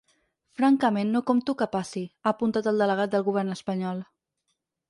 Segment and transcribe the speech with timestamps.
[0.59, 4.05] Francament, no compto que passi, ha apuntat el delegat del govern espanyol.